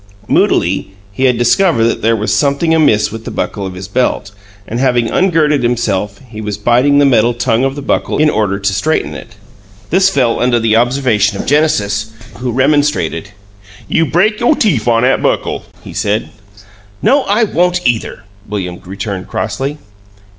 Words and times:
Moodily, 0.27 0.93
he 1.11 1.25
had 1.25 1.37
discovered 1.37 1.83
that 1.83 2.01
there 2.01 2.15
was 2.15 2.33
something 2.33 2.73
amiss 2.73 3.11
with 3.11 3.23
the 3.23 3.29
buckle 3.29 3.67
of 3.67 3.75
his 3.75 3.87
belt, 3.87 4.31
and, 4.67 4.79
having 4.79 5.11
ungirded 5.11 5.61
himself, 5.61 6.19
he 6.27 6.41
was 6.41 6.57
biting 6.57 6.97
the 6.97 7.05
metal 7.05 7.35
tongue 7.35 7.63
of 7.63 7.75
the 7.75 7.83
buckle 7.83 8.17
in 8.17 8.27
order 8.27 8.57
to 8.57 8.73
straighten 8.73 9.13
it. 9.13 9.35
This 9.91 10.09
fell 10.09 10.39
under 10.39 10.59
the 10.59 10.75
observation 10.75 11.37
of 11.37 11.45
Genesis, 11.45 12.09
who 12.39 12.51
remonstrated. 12.51 13.29
"You 13.87 14.07
break 14.07 14.39
you' 14.39 14.55
teef 14.55 14.87
on 14.87 15.05
'at 15.05 15.21
buckle," 15.21 15.65
he 15.83 15.93
said. 15.93 16.29
"No, 17.03 17.21
I 17.25 17.43
won't, 17.43 17.85
either," 17.85 18.23
William 18.49 18.81
returned, 18.83 19.27
crossly. 19.27 19.77